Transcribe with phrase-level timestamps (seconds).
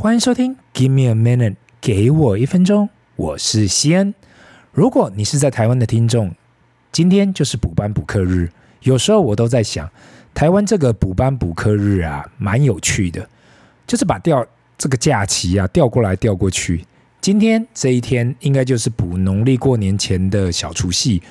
[0.00, 2.88] 欢迎收听《Give Me a Minute》，给我一分钟。
[3.16, 4.14] 我是西恩。
[4.72, 6.34] 如果你是在台湾的听众，
[6.90, 8.50] 今天就是补班补课日。
[8.80, 9.86] 有时候我都在想，
[10.32, 13.28] 台湾这个补班补课日啊，蛮有趣的，
[13.86, 14.46] 就是把调
[14.78, 16.86] 这个假期啊调过来调过去。
[17.20, 21.22] 今天这一天应该就是补农历过年前的小除夕。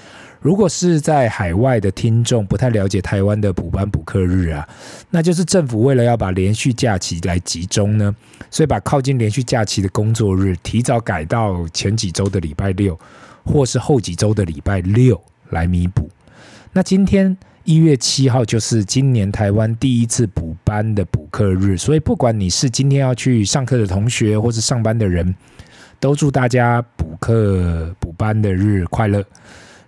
[0.41, 4.67] 如果是在海外的听众不太了解台湾的补班补课日啊，
[5.09, 8.15] 那就是政府为了要把连续假期来集中呢，
[8.49, 12.97] 所以把靠近连续假期的工作日提早改到前几周的礼拜六，
[13.43, 16.09] 或是后几周的礼拜六来弥补。
[16.71, 25.35] 那今天一月七号就是今年台湾第一次补班的补课日，所以不管你是今天要去上课的同学，或是上班的人。
[26.01, 29.21] 都祝大家补课补班的日快乐。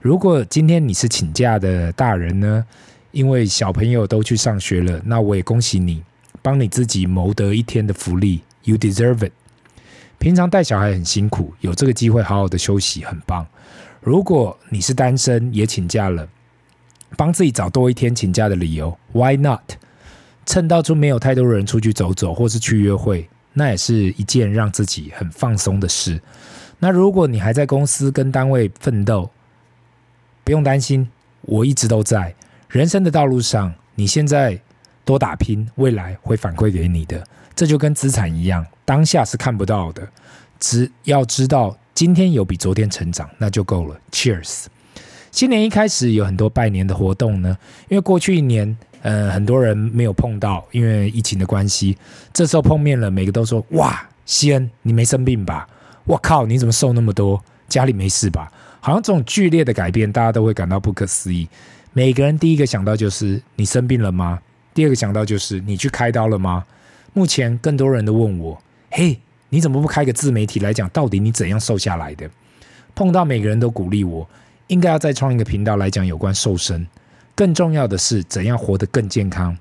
[0.02, 2.66] 如果今天你是请假的大人呢，
[3.12, 6.02] 因为小朋友都去上学了，那我也恭喜你，
[6.42, 9.31] 帮你自己谋得一天的福利，You deserve it。
[10.17, 13.45] 平常带小孩很辛苦，有这个机会好好的休息，很棒。
[14.02, 16.28] 如果你是单身也请假了，
[17.16, 19.73] 帮自己找多一天请假的理由，Why not？
[20.47, 23.30] 趁到处没有太多人出去走走，或是去约会。
[23.53, 26.20] 那也是一件让自己很放松的事。
[26.80, 29.30] 那如果你还在公司跟单位奋斗，
[30.44, 31.08] 不用担心，
[31.42, 32.34] 我一直都在。
[32.70, 34.59] 人生的道路上，你现在
[35.03, 37.23] 多打拼，未来会反馈给你的。
[37.56, 40.08] 这就跟资产一样，当下是看不到的，
[40.59, 44.00] 只要知道今天有比昨天成长，那就够了。
[44.12, 44.66] Cheers！
[45.31, 47.58] 新年一开始有很多拜年的活动呢，
[47.89, 48.78] 因为过去一年。
[49.03, 51.97] 呃，很多人没有碰到，因为疫情的关系。
[52.31, 55.67] 这时候碰面了，每个都说：“哇，西恩，你没生病吧？
[56.03, 57.44] 我靠，你怎么瘦那么多？
[57.67, 58.52] 家里没事吧？”
[58.82, 61.48] 好像这种剧烈的改变，大家都会感到不可思议。
[61.94, 64.42] 每个人第一个想到就是：“你生病了吗？”
[64.74, 66.66] 第二个想到就是：“你去开刀了吗？”
[67.14, 72.30] 目前更多人都问我：“嘿，你怎么不开个自媒体来讲，到底你怎样瘦下来的？”
[72.96, 74.28] 碰到每个人都鼓励我，
[74.68, 76.88] 应该要再创一个频道来讲有关瘦身。
[77.36, 79.58] 更重要的是，怎样活得更健康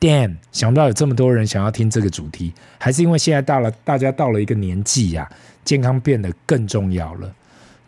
[0.00, 5.30] ？Damn，想不到有这么多人想要听这个主题，还是因为现在到了大家到了一个年纪呀、
[5.64, 7.34] 健康变得更重要了。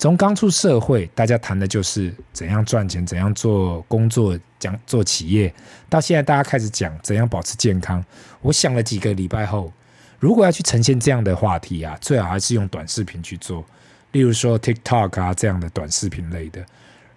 [0.04, 5.50] 从刚出社会，大家谈的就是怎样赚钱、怎样做工作、讲做企业，
[5.88, 8.04] 到现在大家开始讲怎样保持健康。
[8.43, 9.72] 我想了几个礼拜后，
[10.19, 13.64] 如果要去呈现这样的话题啊，最好还是用短视频去做，
[14.12, 16.62] 例如说 TikTok 啊这样的短视频类的。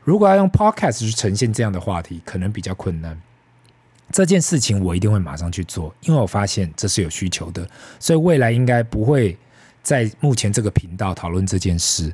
[0.06, 3.22] 如果要用 Podcast 去呈现这样的话题，可能比较困难。
[4.14, 7.68] 这件事情我一定会马上去做，因为我发现这是有需求的，
[8.00, 9.38] 所以未来应该不会
[9.84, 12.14] 在目前这个频道讨论这件事。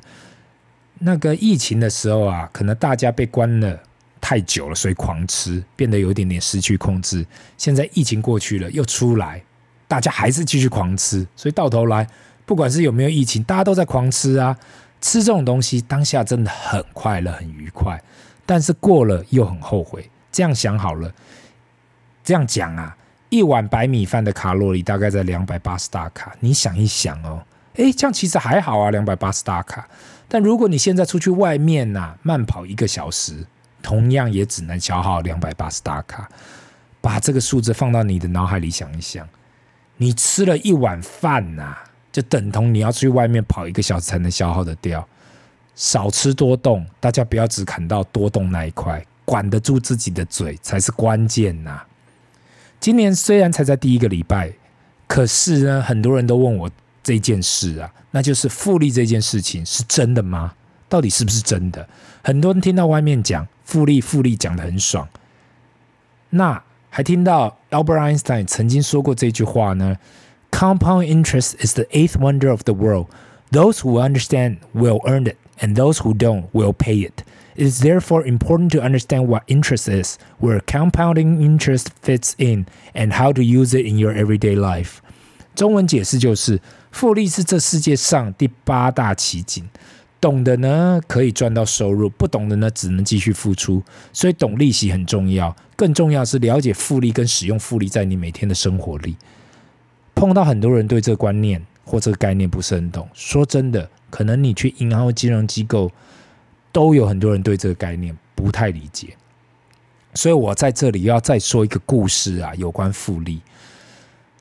[1.04, 3.78] 那个疫情的时候啊，可能大家被关了
[4.22, 7.24] 太久了，所以狂吃，变得有一点点失去控制。
[7.58, 9.42] 现在疫情过去了，又出来，
[9.86, 12.08] 大家还是继续狂吃，所以到头来，
[12.46, 14.56] 不管是有没有疫情，大家都在狂吃啊。
[15.02, 18.02] 吃这种东西，当下真的很快乐、很愉快，
[18.46, 20.08] 但是过了又很后悔。
[20.32, 21.12] 这样想好了，
[22.24, 22.96] 这样讲啊，
[23.28, 26.34] 一碗白米饭的卡路里大概在两百八十大卡。
[26.40, 27.44] 你想一想哦，
[27.74, 29.86] 诶，这样其实还好啊，两百八十大卡。
[30.34, 33.46] 但如果你现在出去外面呐、慢跑一个小时，
[33.80, 36.28] 同样也只能消耗两百八十大卡。
[37.00, 39.28] 把这个数字放到你的脑海里想一想，
[39.96, 41.76] 你吃了一碗饭呐、
[42.10, 45.06] 就等同你要出去外面跑一个小时才能消耗得掉，
[45.76, 51.80] 少吃多动，大家不要只砍到多动那一块，管得住自己的嘴才是关键呐。
[52.80, 54.54] 今年虽然才在第一个礼拜，
[55.06, 56.68] 可是呢，很多人都问我
[57.03, 60.53] 这件事啊，那就是复利这件事情是真的吗？
[60.87, 61.87] 到底是不是真的？
[62.23, 65.07] 很多人听到外面讲复利，复利讲得很爽，
[66.31, 69.97] 那还听到 Albert Einstein 曾经说过这句话呢。
[70.51, 73.05] Compound interest is the eighth wonder of the world.
[73.51, 77.23] Those who understand will earn it, and those who don't will pay it.
[77.55, 82.65] It is therefore important to understand what interest is, where compounding interest fits in,
[82.95, 85.01] and how to use it in your everyday life.
[85.55, 86.59] 中文解释就是，
[86.94, 89.68] 复利是这世界上第八大奇景。
[90.20, 93.82] 懂的呢，可以赚到收入；不懂的呢，只能继续付出。
[94.12, 95.54] 所以，懂利息很重要。
[95.74, 99.16] 更重要是了解复利跟使用复利在你每天的生活里。
[100.14, 103.08] 碰到很多人对这个观念或这个概念不是很懂。
[103.12, 105.90] 说真的，可能你去银行或金融机构，
[106.70, 109.16] 都有很多人对这个概念不太理解。
[110.14, 113.42] 所以我在这里要再说一个故事啊，有关复利。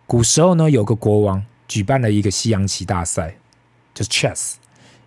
[0.05, 3.33] 古时候呢，有个国王举办了一个西洋棋大赛，
[3.95, 4.53] 就是 chess。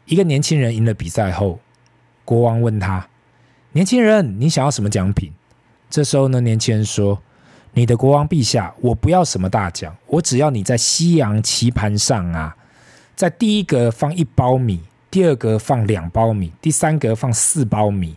[0.06, 1.60] 一个年轻人赢了比赛后，
[2.24, 3.08] 国王问他
[3.70, 5.32] ：“年轻人，你想要什么奖品？”
[5.88, 7.22] 这时候呢，年轻人说。
[7.78, 12.56] 你的国王陛下，我不要什么大奖，我只要你在西洋棋盘上啊，
[13.14, 14.80] 在第一格放一包米，
[15.10, 18.16] 第二格放两包米，第三格放四包米，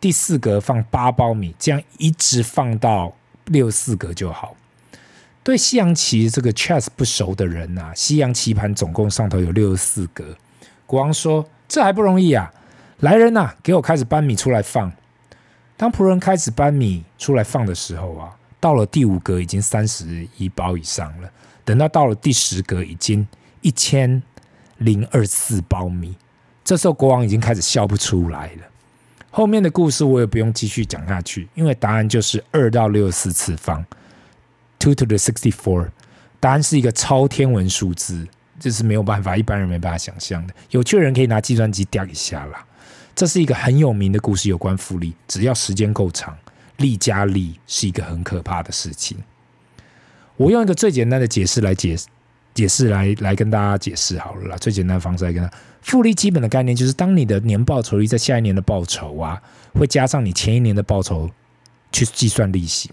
[0.00, 3.14] 第四格放八包米，这样一直放到
[3.44, 4.56] 六四格就好。
[5.44, 10.34] 对西洋棋这个 chess 不熟的人啊，西洋棋盘总共上头有六十四格。
[10.86, 12.50] 国王说：“这还不容易啊！
[13.00, 14.90] 来人呐，给我开始搬米出来放。”
[15.76, 21.30] 当仆人开始搬米出来放的时候啊，到了第五格已经三十一包以上了。
[21.62, 23.26] 等到到了第十格，已经
[23.60, 24.22] 一千
[24.78, 26.16] 零二四包米。
[26.64, 28.62] 这时候国王已经开始笑不出来了。
[29.30, 33.84] 后面的故事我也不用继续讲下去，因为答案就是二到六十四次方。
[34.84, 35.88] Two to the sixty-four，
[36.38, 38.28] 答案是一个超天文数字，
[38.60, 40.52] 这是没有办法，一般人没办法想象的。
[40.72, 42.62] 有趣的人可以拿计算机调一下啦。
[43.16, 45.14] 这是一个很有名的故事，有关复利。
[45.26, 46.36] 只要时间够长，
[46.76, 49.16] 利加利是一个很可怕的事情。
[50.36, 51.96] 我用一个最简单的解释来解
[52.52, 54.56] 解释来来跟大家解释好了啦。
[54.58, 55.50] 最简单的方式来跟他
[55.80, 59.40] 复利基本的概念就是，当你的年报酬率在下一年的报酬啊，
[59.72, 61.30] 会加上你前一年的报酬
[61.90, 62.90] 去计算利息。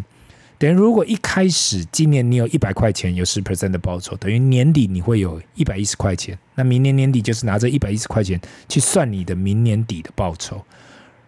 [0.61, 6.37] 等于如果一开始今年你有一百块钱，有十 percent 的报酬，等于年底你会有一百一十块钱。
[6.53, 10.63] 那明年年底就是拿着一百一十块钱去算你的明年底的报酬。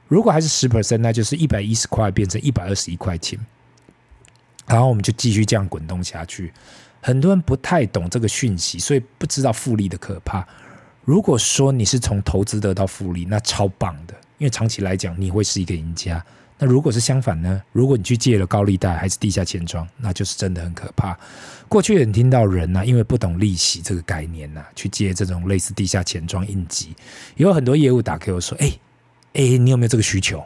[0.07, 3.39] 如果还是十 percent，那就是一百一十块变成一百二十一块钱。
[4.67, 6.53] 然后我们就继续这样滚动下去。
[7.01, 10.47] 很多人不太懂这个讯息，所以不知道复利的可怕。
[11.03, 16.23] 如果说你是从投资得到复利，那超棒的，因为长期来讲你会是一个赢家。
[16.63, 17.61] 那如果是相反呢？
[17.73, 21.13] 如果你去借了高利贷还是地下钱庄，那就是真的很可怕。
[21.67, 26.95] 过去也听到人呐、啊，因为不懂利息这个概念呐、去借这种类似地下钱庄应急，
[27.35, 28.79] 有很多业务打给我说：“哎、
[29.33, 30.41] 欸、哎、你有没有这个需求？”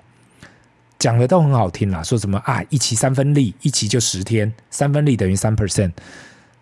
[0.98, 5.92] 讲的都很好听啦，说什么啊，一期三分利，一期就十天，三分利等于三 percent。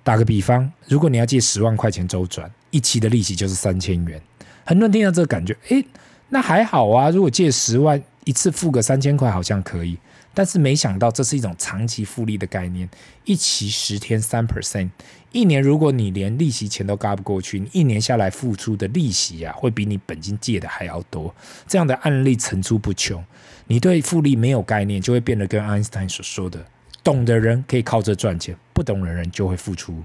[0.03, 4.21] 打个比方，如果你要借十万块钱周转，一期的利息就是三千元。
[4.65, 5.81] 很多人听到这个感觉，哎、
[6.27, 8.03] 那还好啊，如果借十万。
[8.25, 9.97] 一次付个三千块好像可以，
[10.33, 12.89] 但是没想到这是一种长期复利的概念，
[13.23, 14.89] 一期十天三 percent，
[15.31, 21.33] 一年如果你连利息钱都嘎不过去，你一年下来付出的利息啊，会比你本金借的还要多。
[21.67, 23.23] 这样的案例层出不穷。
[23.67, 26.65] 你对复利没有概念，就会变得跟爱因斯坦所说的：
[27.03, 30.03] 懂的人可以靠这赚钱，不懂的人就会付出。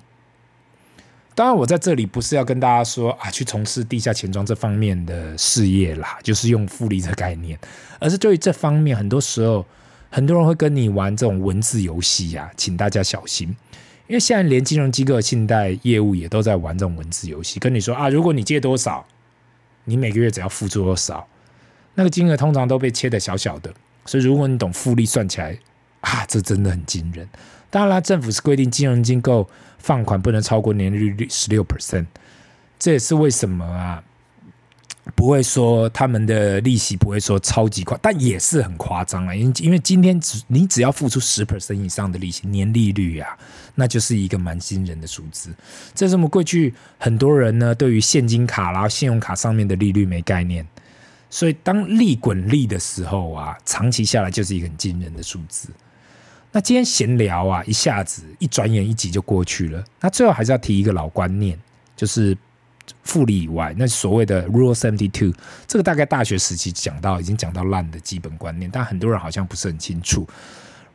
[1.40, 7.58] 当然，我在这里不是要跟大家说啊，去从事地下钱庄这方面的事业啦，就是用复利的概念，
[7.98, 9.64] 而是对于这方面，很多时候
[10.10, 13.48] 很多人会跟你玩这种文字游戏呀，请大家小心，
[14.06, 19.06] 因为现在连金融机构信贷业务也都在玩这种文字游戏，跟你说啊，如果你借多少，
[19.86, 21.26] 你每个月只要付出多少，
[21.94, 23.72] 那个金额通常都被切得小小的，
[24.04, 25.58] 所以如果你懂复利，算起来
[26.02, 27.26] 啊，这真的很惊人。
[27.70, 29.48] 当然啦，政府是规定金融机构
[29.80, 32.06] 放款不能超过年利率十六 percent，
[32.78, 34.02] 这也是为什么啊，
[35.16, 39.34] 不会说他们的利息不会说超级夸，但也是很夸张啊。
[39.34, 43.36] 因因为今天只你只要付出十 percent 以上的利息，年利率啊，
[43.74, 45.50] 那就是一个蛮惊人的数字。
[45.94, 50.66] 这是我们过去很多人呢对于现金卡啦、信用卡上面的利率没概念，
[51.30, 55.68] 所以当利滚利的时候啊，长期下来就是一个很惊人的数字。
[56.52, 59.84] 那今天闲聊啊，一下子一转眼一集就过去了。
[60.00, 61.56] 那最后还是要提一个老观念，
[61.94, 62.36] 就是
[63.04, 65.32] 复利以外，那所谓的 Rule Seventy Two，
[65.68, 70.26] 这个大概大学时期讲到，已经讲到烂的基本观念，但很多人好像不是很清楚。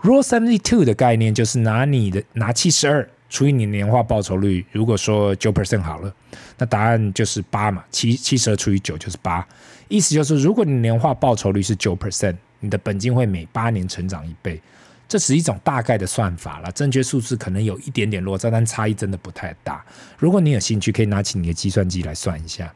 [0.02, 6.14] Rule Seventy Two 的概念就是拿你的拿七十二除以你年化报酬率，如果说九 percent 好了，
[6.58, 9.48] 那答案就是八嘛，七七十二除以九就是八，
[9.88, 14.62] 意思就是如果你年化报酬率是九 percent，你的本金会每八年成长一倍。
[15.08, 19.86] 这是一种大概的算法了，正确数字可能有一点点落差，但差异真的不太大。
[20.18, 22.74] 如果你有兴趣，可以拿起你的计算机来算一下。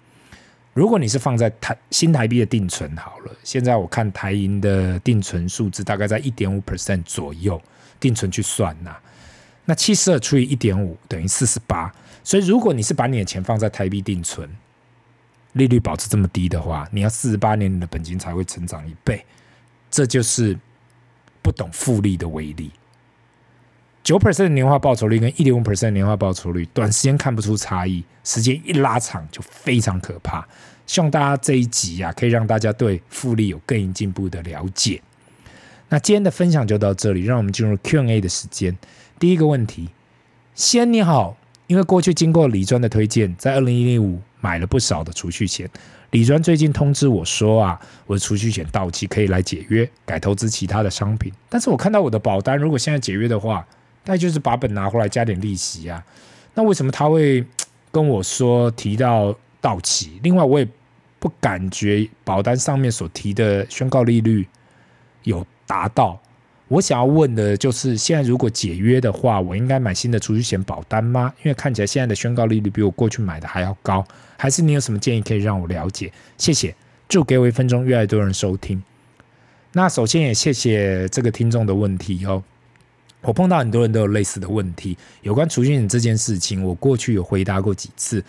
[0.75, 7.59] 如果你是放在台新台币的定存好了，现在我看台银的定存数字大概在一点五 percent 左右，
[7.99, 8.95] 定存去算呐、
[9.65, 11.91] 那七十二除以一点五等于四十八。
[12.23, 14.47] 所以如果你是把你的钱放在台币定存，
[15.53, 19.25] 利率保持这么低的话，你要四十八年你的本金才会成长一倍，
[19.89, 20.55] 这就是。
[21.41, 22.71] 不懂复利的威力，
[24.03, 30.47] 九 percent 的年化报酬率跟一点五 percent 年化报酬率，短时间看不出差异，时间一拉长就非常可怕。
[30.85, 35.01] 希望大家这一集啊，可以让大家对复利有更进一步的了解。
[35.89, 38.77] 那今天的分享就到这里，让我们进入 Q&A 的时间。
[39.19, 39.89] 第一个问题，
[40.55, 45.69] 先你好，因为过去经过李专的推荐，在二零一五买了不少的储蓄险。
[46.11, 51.31] 李专最近通知我说啊，我的储蓄险到期可以来解约，改投资其他的商品。
[51.47, 53.65] 但是我看到我的保单，如果现在解约的话，
[54.05, 56.03] 那就是把本拿回来加点利息啊。
[56.55, 57.45] 那为什么他会
[57.91, 60.19] 跟我说提到到期？
[60.23, 60.67] 另外，我也
[61.19, 64.47] 不感觉保单上面所提的宣告利率
[65.23, 66.19] 有达到。
[66.69, 71.33] 我想要问的就是，现在如果解约的话，我应该买新的储蓄险保单吗？
[71.43, 74.05] 因为看起来现在的宣告利率比我过去买的还要高。
[74.37, 76.13] 还是你有什么建议可以让我了解？
[76.37, 76.73] 谢谢。
[77.09, 78.81] 祝给我一分钟，越来越多人收听。
[79.73, 82.43] 那首先也谢谢这个听众的问题哦。
[83.21, 88.23] 我碰到很多人都有类似的问题，有关储蓄险这件事情，我过去有回答过几次，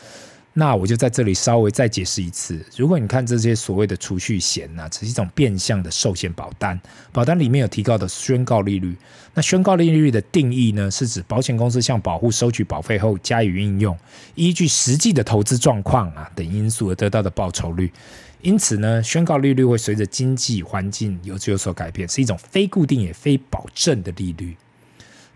[0.52, 2.60] 那我就在这里稍微再解释一次。
[2.76, 6.78] 如果你看这些所谓的储蓄险呢，只是一种变相的寿险保单，
[7.12, 8.96] 保单里面有提高的宣告利率。
[9.32, 13.96] 那宣告利率的定义呢，是指保险公司向保户收取保费后加以运用，
[14.34, 17.92] 依据实际的投资状况啊等因素而得到的报酬率。
[18.42, 24.56] 因此呢，宣告利率会随着经济环境有有所改变，是一种非固定也非保证的利率。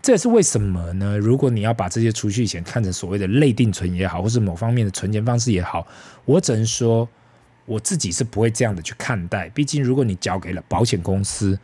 [0.05, 1.17] 这也是为什么呢？
[1.17, 5.87] 如果你要把这些储蓄险看成所谓的类定存也好，或是某方面的存钱方式也好，
[6.25, 7.09] 我只能说
[7.65, 9.49] 我自己是不会这样的去看待。
[9.49, 11.57] 毕竟，如果你交给了保险公司，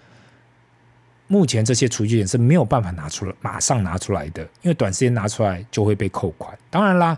[1.27, 6.57] 目前这些储蓄险是没有办法拿出来，马上拿出来的，因为短时间拿出来就会被扣款。
[6.71, 7.15] 当然啦，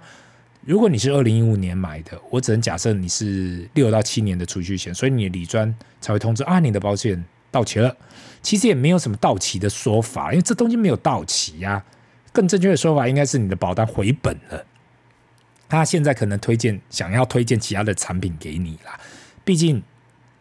[0.65, 7.23] 如果你是二零一五年买的，我只能假设你是六到七年的储蓄险，所以你的理专才会通知啊，你的保险
[7.53, 7.95] 到期了。
[8.41, 11.85] 其实也没有什么到期的说法，因为这东西没有到期呀、啊。
[12.33, 14.65] 更正确的说法应该是你的保单回本了。
[15.69, 18.99] 他现在可能推荐想要推荐其他的产品给你啦。
[19.45, 19.81] 毕竟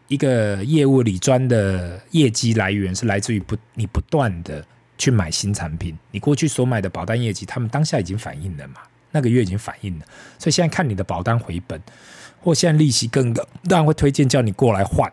[0.08, 4.64] 一个业务理专的业绩来源是来自于不你不断的
[4.98, 8.80] 去买新产品，你过去所买的保单业绩，他们当下已经反映了嘛，
[9.12, 10.06] 那个月已经反映了。
[10.38, 11.80] 所以现在看你的保单回本，
[12.40, 15.12] 或现在利息更高，当然会推荐叫你过来换。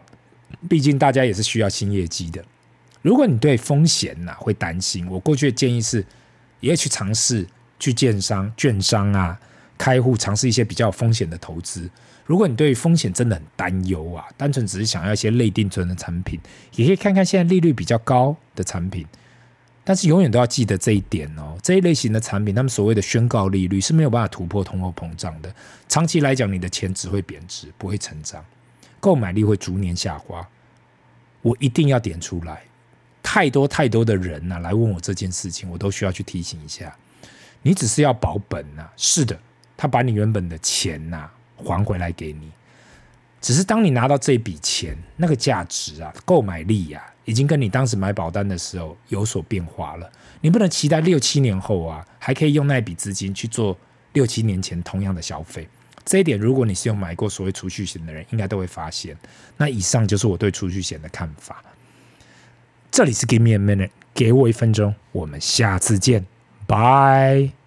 [0.68, 2.44] 毕竟大家也是需要新业绩的。
[3.02, 6.06] 如果你对风险呐、会担心，我过去的建议是，
[6.60, 7.48] 也要去尝试
[7.80, 9.40] 去建商、券商啊
[9.78, 11.90] 开户，尝试一些比较有风险的投资。
[12.26, 16.40] 如果你对风险真的很担忧啊，单纯只是想要一些类定存的产品，
[16.76, 19.08] 也可以看看现在利率比较高的产品。
[19.84, 25.52] 但是永远都要记得这一点哦，这一类型的产品，他们所谓的宣告利率是没有办法突破通货膨胀的。
[25.88, 28.46] 长期来讲，你的钱只会贬值，不会成长，
[29.00, 30.48] 购买力会逐年下滑。
[31.42, 32.64] 我一定要点出来。
[33.22, 36.96] 太多太多的人呐、啊，来问我这件事情，我都需要去提醒一下。
[37.62, 39.40] 你只是要保本呐、是的，
[39.78, 42.50] 他把你原本的钱呐、还回来给你。
[43.40, 50.12] 只是当你拿到这笔钱，那个价值啊，购买力呀、啊，已经跟你当时买保单的时候有所变化了。
[50.42, 53.78] 你不能期待六七年后啊，还可以用那笔资金去做
[54.14, 55.68] 六七年前同样的消费。
[56.06, 59.16] 这一点，如果你是有买过所谓储蓄险的人，应该都会发现。
[59.58, 61.64] 那以上就是我对储蓄险的看法。
[62.92, 66.26] 这里是 Give me a minute，给我一分钟，我们下次见，
[66.66, 67.59] 拜。